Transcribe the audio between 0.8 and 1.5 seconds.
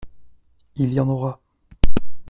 y en aura.